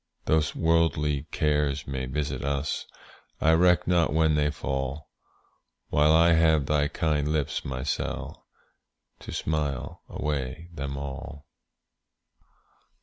[0.25, 2.87] Though worldly cares may visit us,
[3.39, 5.11] I reck not when they fall,
[5.89, 8.47] While I have thy kind lips, my Sall,
[9.19, 11.45] To smile away them all.